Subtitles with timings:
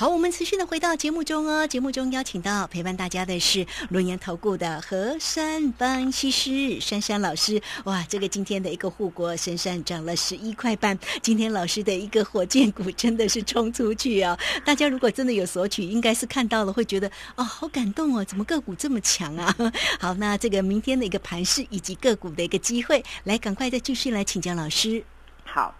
[0.00, 1.66] 好，我们持续的回到节目中哦。
[1.66, 7.60] 节目中邀请到陪伴大家的是轮研投顾的何山班西施珊珊老师。
[7.84, 10.98] 哇，这个今天的一个护国神山涨了十一块半。
[11.20, 14.34] 今天老师的一个火箭股真的是冲出去啊！
[14.64, 19.54] 大家如果真的有索取，应该是看到了会觉得哦，好感动哦，怎么个股这么强啊？
[20.00, 25.04] 好，那这个明天的一个盘势以及个股的一个机会，来赶快再继续来请教老师。
[25.44, 25.74] 好。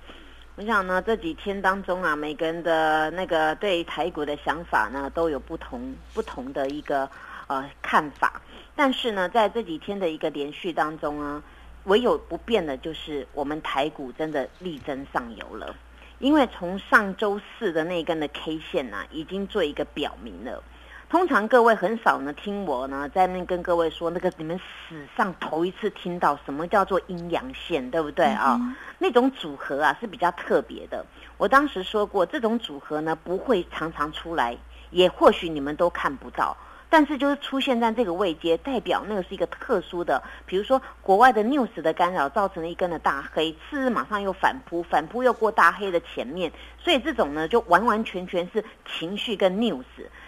[0.60, 7.08] 我想呢，这几天当中啊，每个人的那个对台股的想法呢，都有不同不同的一个
[7.46, 8.42] 呃看法。
[8.76, 11.42] 但是呢，在这几天的一个连续当中啊，
[11.84, 15.74] 唯有不变的就是我们台股真的力争上游了。
[16.18, 20.62] 因为从上周四的那根的 K 线呐，已经做一个表明了。
[21.10, 24.56] 通常各位很少呢听我呢在那跟各位说那个你们
[24.88, 28.56] 史上头一次听到什么叫做阴阳线，对不对啊？
[28.96, 31.04] 那种组合啊是比较特别的。
[31.36, 34.56] 我当时说过，这种组合呢不会常常出来，
[34.90, 36.56] 也或许你们都看不到。
[36.90, 49.84] 但是就是出现在这个位阶，代表那个是一个特殊的，比如说国外的 news 的干扰造成了一根的大黑，次日马上又反扑，反扑又过大黑的前面，所以这种呢就完完全全是情绪跟 news。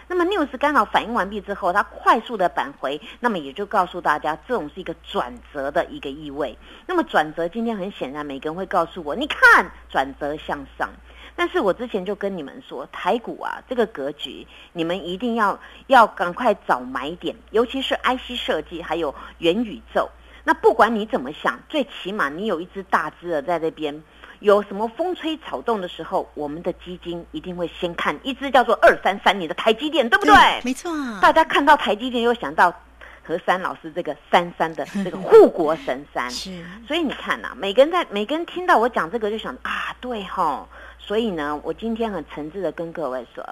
[0.07, 6.57] 那么 news 干扰反应完毕之后，它快速的返回，那么也就告诉大家，这种是一个转折的一个意味。
[6.87, 10.89] 那么转折今天很显然，每个人会告诉我，你看转折向上。
[11.35, 20.09] 但是我之前就跟你们说，台股啊，这个格局，你们一定要要赶快找买点，尤其是 IC 设计还有元宇宙。
[20.43, 24.03] 那不管你怎么想，最起码你有一只大只的在这边，
[24.39, 30.35] 有什么风吹草动的时候，我们的基金一定会先看一只叫做二三三年的台积电，对不对？
[30.63, 30.91] 没错。
[31.21, 32.73] 大家看到台积电，又想到
[33.23, 36.29] 何山老师这个三三的这个护国神山。
[36.31, 36.63] 是。
[36.85, 40.67] 所以你看呐，每个人在每个人听到我讲这个，就想啊，对哈。
[41.05, 43.43] 所以呢，我今天很诚挚的跟各位说，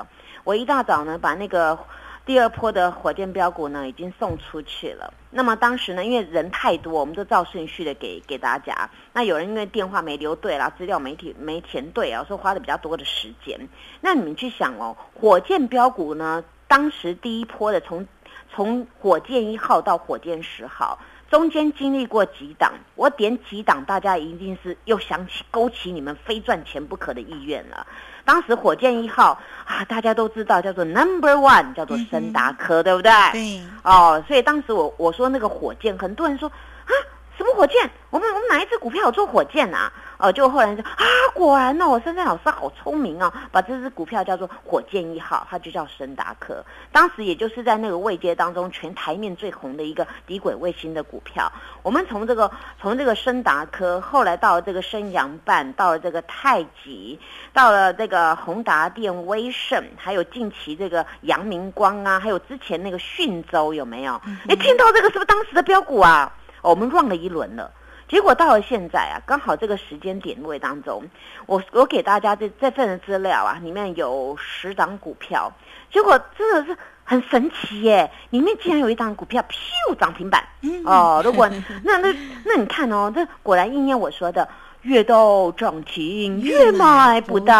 [0.46, 1.78] 我一大早呢把那个
[2.26, 5.14] 第二波的火箭标股呢已经送出去了。
[5.32, 8.90] 那么当时呢，因为人太多，我们都照顺序的给给大家。
[9.12, 13.68] 那有人因为电话没留对啦，资料没填没填对啊，说花了比较多的时间。
[14.00, 18.08] 那你们去想哦，火箭标股呢，当时第一波的从
[18.54, 20.98] 从火箭一号到火箭十号。
[21.32, 27.88] 中间经历过几档，我点几档，大家一定是又想起勾起你们非赚钱不可的意愿了。
[28.26, 33.12] 当时火箭一号啊，大家都知道叫做 Number One，叫做森达科，对不对？
[33.32, 33.62] 对。
[33.82, 36.92] 哦，所以当时我我说那个火箭，很多人说啊，
[37.42, 37.90] 什么火箭？
[38.12, 39.92] 我们我们哪一只股票有做火箭啊？
[40.20, 41.04] 哦，就后来说啊，
[41.34, 46.64] 果然呢，我深圳老师好聪明哦，把这只股票叫做火箭一号，它就叫深达科。
[46.92, 51.52] 当时也就是在那个位阶当中，全台面最红的一个低轨卫星的股票。
[51.82, 57.20] 我们从这个从这个深达科，后来到了这个升阳半，到了这个太极，
[57.52, 64.22] 到了这个宏达电、威盛，还有近期这个阳明光啊，还有之前那个讯州有没有？
[64.48, 66.32] 哎，听到这个是不是当时的标股啊？
[66.62, 67.72] 我们 run 了一轮了。
[68.08, 71.04] 结果到了现在啊，刚好这个时间点位当中，
[71.46, 75.52] 我我给大家这这份的资料啊，里面有十档股票，
[75.90, 78.12] 结果真的是很神奇耶！
[78.30, 80.44] 里面竟然有一档股票，噗涨停板
[80.84, 81.22] 哦！
[81.24, 81.50] 如果
[81.86, 82.14] 那那
[82.44, 84.48] 那你看哦，这果然应验我说的。
[84.84, 87.56] 越到涨停越买不到，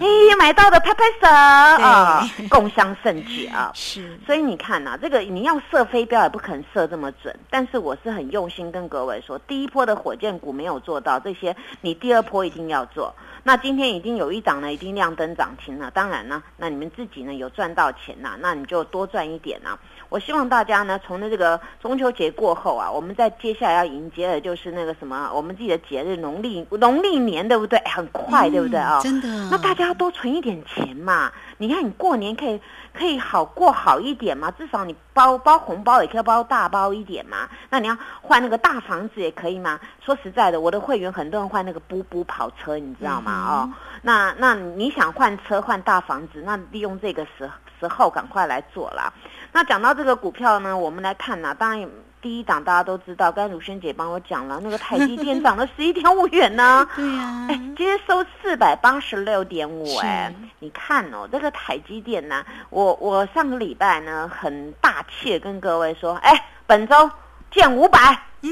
[0.00, 0.06] 哎，
[0.38, 3.70] 买到的拍拍手啊，共襄盛举啊！
[3.74, 7.34] 是，所以你看呐，这个你要射飞镖也不可能射这么准。
[7.48, 13.14] 但是我是很用心跟各位说，第一波的火箭股没有做到这些，你第二波一定要做。
[13.42, 15.90] 那今天已经有一档呢，已经亮灯涨停了。
[15.90, 19.78] 当然呢，那你们自己呢有赚到钱呐，那你就多赚一点呐。
[20.08, 27.78] 我希望大家呢，从那这个中秋节过后啊，我们在接下来要迎接的就是那个什么，我们自己的节日农历农历年，对不对？
[27.84, 29.00] 很快，对不对啊？
[29.02, 29.28] 真的。
[29.50, 31.30] 那大家要多存一点钱嘛。
[31.58, 32.60] 你看，你过年可以
[32.94, 37.48] 可以好过好一点嘛，至少你包包红包也可以包大包一点嘛。
[37.68, 39.78] 那你要换那个大房子也可以嘛？
[40.00, 43.46] 说实在的，我的会员很多人换那个布布跑车，你知道吗？
[43.50, 43.70] 哦，
[44.02, 49.12] 那那你想换车换大房子，那利用这个时时候赶快来做啦。
[49.52, 51.54] 那讲到这个股票呢，我们来看呐。
[51.58, 51.88] 当然，
[52.20, 56.86] 第一档大家都知道，刚才鲁轩姐帮我讲了，那个台积电 涨了十一点五元呢。
[56.94, 57.46] 对呀。
[57.48, 60.34] 哎，今天收四百八十六点五哎。
[60.58, 67.10] 你看哦，这个台积电呢，我我上个礼拜呢很大气跟各位说，哎，本周
[67.50, 67.98] 见五百。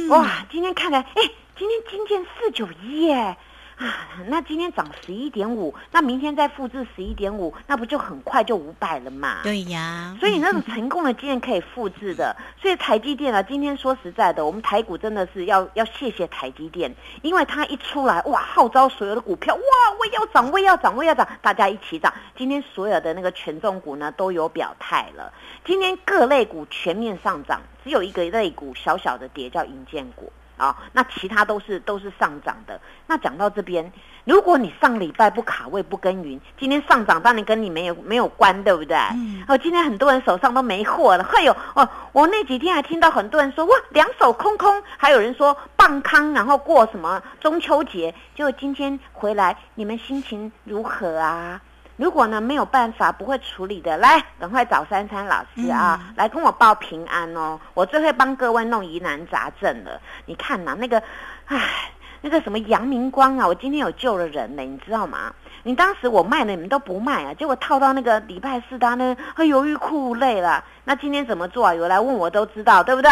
[0.08, 1.22] 哇，今天看来，哎，
[1.56, 3.36] 今天今天四九一哎。
[3.76, 9.40] 啊， 那今天涨十一点五，那明天再复制十一点五，那不就很快就五百了嘛？
[9.43, 12.34] 对呀，所以那种成功的经验可以复制的。
[12.61, 19.61] 所以台积电啊，今天说实在的，我们台股真的是要要谢谢台积电，因为它一出来，哇，号召所有的股票，哇，
[20.00, 22.12] 我要涨，我要涨，我要涨，大家一起涨。
[22.34, 25.31] 今天所有的那个权重股呢都有表态了，
[25.67, 30.32] 今天各类股全面上涨，只有一个类股小小的跌，叫银建股。
[30.56, 32.80] 啊，那其他都是都是上涨的。
[33.06, 33.92] 那讲到这边，
[34.24, 38.96] 如果你上礼拜不卡位不耕耘，今天上涨当然跟你没有没有关，对不对？
[39.14, 39.44] 嗯。
[39.46, 41.24] 哦，今天很多人手上都没货了。
[41.24, 51.60] 还有哦，我那几天还听到很多人说哇，两手空空，还有人说棒康，然后过什么中秋节，结果今天回来，你们心情如何啊？
[51.96, 57.58] 如果呢没有办法不会处理的，来赶快找三餐老师啊，来跟我报平安哦！
[57.72, 59.98] 我最会帮各位弄疑难杂症了。
[60.26, 61.02] 你看呐，那个，
[61.46, 61.90] 唉，
[62.20, 65.32] 那个什么阳明光啊，我今天有救了人呢，你知道吗？
[65.62, 70.62] 你当时我卖了，你们都不卖啊，结果套到那个礼拜四，他呢犹豫哭累了。
[70.84, 71.75] 那今天怎么做啊？
[71.75, 73.10] 有来问我都知道，对不对？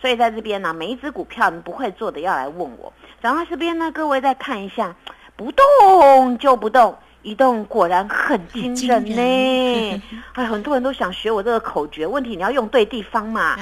[0.00, 2.92] 所以在这边呢，每一只股票你不会做的要来问我。
[3.20, 4.94] 然后这边呢，各位再看一下，
[5.36, 6.98] 不动就不动。
[7.26, 10.02] 移动果然很惊人呢！
[10.34, 13.56] 哎，很多人都想学我这个口诀，问题你要用对地方嘛。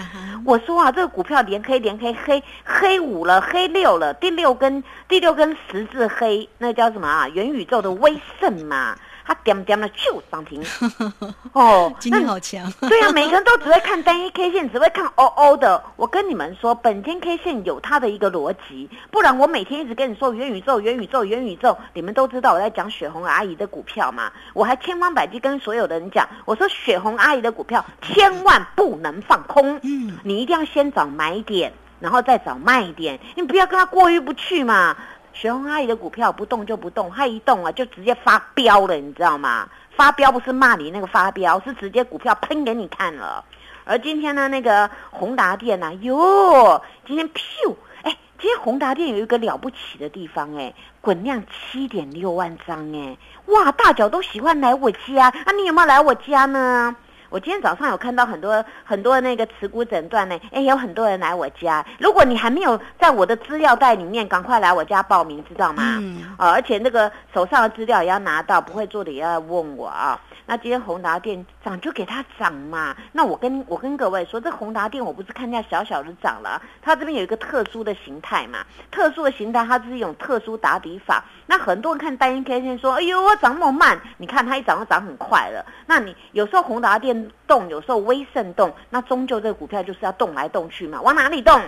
[0.45, 7.27] 我说啊，这个股票连黑连黑黑黑五了，黑六了，第六根第六根十字黑，那叫什么啊？
[7.31, 8.95] 元宇宙的威盛嘛。
[9.27, 10.63] 他点点了就涨停，
[11.53, 12.71] 哦，今天好强。
[12.81, 15.83] 对啊，每个人都只会看单一 K 线，只会看 O O 的。
[15.97, 24.31] 我跟你们说，本天 K 线有它的一个逻辑，不然我每天一直跟你说元宇宙、元宇宙、元宇宙，你们都知道我在讲雪红阿姨的股票嘛。
[24.53, 34.95] 我还千方百计跟所有的人讲，我说雪红阿姨的股票千万不能放空，嗯，你一定要先找买点，然后再找卖点，你不要跟他过意不去嘛。
[35.35, 39.69] 雪红阿姨的股票不动就不动，她一动啊就直接发飙了，你知道吗？
[39.97, 43.45] 发飙不是骂你那个发飙，是直接股票喷给你看了。
[43.85, 53.17] 而今天呢，那个宏达电呢，哟，今天噗，哎，今天宏达电有一个了不起的地方，哎，滚量七点六万张，哎，
[53.47, 56.97] 哇，大脚都喜欢来我家，啊，你有没有来我家呢？
[57.35, 61.85] 我今天早上有看到很多很多那个持股诊断呢，哎，有很多人来我家。
[61.99, 65.83] 如果你还没有在我的资料袋里面，赶快来我家报名，知道吗？
[66.01, 66.33] 嗯。
[66.39, 70.17] 啊，而且那个手上的资料也要拿到，不会做的也要问我啊。
[70.47, 72.95] 那今天宏达电涨就给它涨嘛。
[73.13, 78.59] 那我跟我跟各位说，这宏达电我不是看见小小的涨了，它这边有一个特殊的形态嘛。
[78.91, 81.25] 特殊的形态，它是一种特殊打底法。
[81.47, 83.99] 那很多人看单一 K 线说，哎呦，我涨那么慢。
[84.19, 85.65] 你看它一涨就涨很快了。
[85.87, 91.01] 那你有时候宏达电动，有时候微盛动，那终究这个股票就是要动来动去嘛。
[91.01, 91.61] 往哪里动？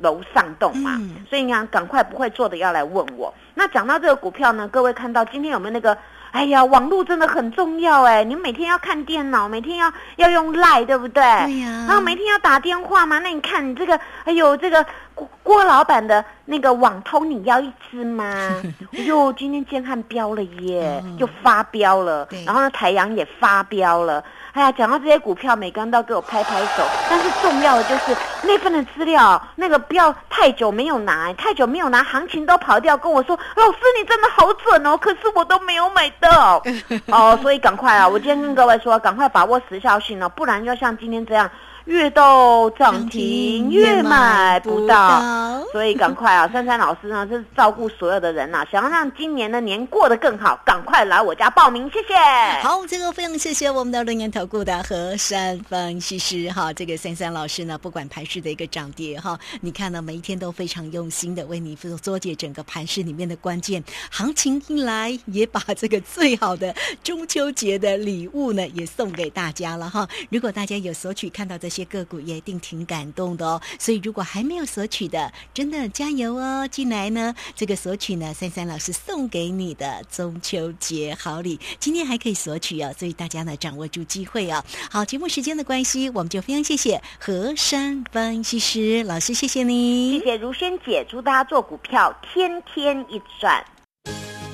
[0.00, 1.00] 楼上动嘛。
[1.28, 3.32] 所以你看，赶快不会做的要来问我。
[3.54, 5.96] 那讲到这个股票呢，各位看到今天有没有那个？
[6.32, 8.22] 哎呀，网络真的很重要哎！
[8.22, 11.22] 你每天要看电脑，每天要要用赖，对不对？
[11.22, 11.86] 对呀。
[11.86, 14.84] 然后每天要打电话嘛，那你看你这个，哎呦，这个
[15.14, 18.62] 郭郭老板的那个网通，你要一支吗？
[19.06, 22.28] 哟，今天建汉飙了耶，就发飙了。
[22.44, 24.22] 然后呢，太阳也发飙了。
[24.56, 26.82] 哎呀，讲到这些股票，每个人都给我拍拍手。
[27.10, 36.62] 但是重要的就是那份的资料，那个不要太久没有拿，太久没有拿，行情都跑掉，跟我说，老师你真的好准哦，可是我都没有买到。
[37.12, 41.50] 哦，所以赶快啊，我今天跟各位说，赶快把握时效性哦，不然就像今天这样。
[41.86, 46.48] 越到涨停越买不到，所以赶快啊！
[46.52, 52.14] 珊珊老师呢，是照顾所有的人呐，想要让今年的年过得更好，赶快来我家报名，谢谢。
[52.60, 70.08] 好，这个非常谢谢我们的龙年投顾的何山分析师哈，这个珊珊老师呢，不管盘市的一个涨跌哈，你看呢，每一天都非常用心的为你做解整个盘市里面的关键行情一来，也把这个最好的中秋节的礼物呢，也送给大家了哈。
[70.30, 71.86] 如果大家有索取看到这些。
[71.86, 76.66] 个股也一定挺感动的哦，所以如果还没有索取的，真的加油哦！
[76.66, 84.64] 进来呢，这个索取呢，珊珊老师送给你的中秋节好礼，今天还可以索取哦，所以大家呢掌握住机会哦。
[84.90, 93.64] 好，节目时间的关系，我们就非常谢谢何山分析师老师，谢谢你，谢谢如萱姐，祝大家做股票天天一赚。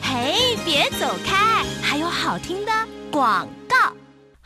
[0.03, 2.73] 嘿，别走开，还有好听的
[3.11, 3.62] 广告。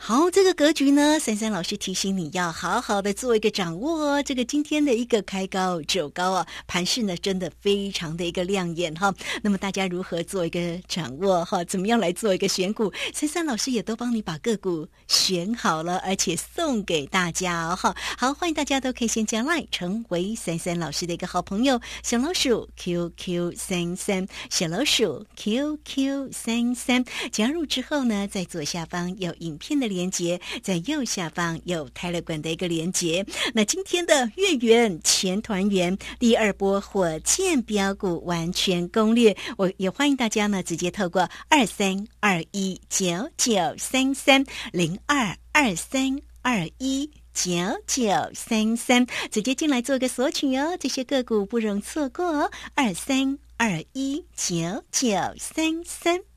[0.07, 4.23] 好，这个格局呢，珊珊老师提醒你要好好的做一个掌握哦。
[4.23, 9.13] 这个今天的一个开高走高啊，盘势呢真的非常的一个亮眼哈。
[9.41, 11.61] 那么大家如何做一个掌握哈？
[11.65, 12.89] 怎么样来做一个选股？
[13.13, 17.93] 珊珊老师也都帮你把个股选好了，而且送给大家哈。
[18.17, 29.96] 好，欢迎大家都可以先加 line 成为珊珊老师的一个好朋友，小老鼠 QQ 三三，小老鼠 QQ 三三，加入之后呢，在左下方有影片的。
[29.97, 33.25] 连接在右下方有泰勒管的一个连接。
[33.55, 43.05] 那今天的月圆前团圆第二波火箭标股完全攻略，我也欢迎大家呢直接透过二三二一九
[43.37, 47.51] 九三三零二二三二一九
[47.87, 50.77] 九三三直接进来做个索取哦。
[50.79, 56.36] 这些个股不容错过哦，二三二一九九三三。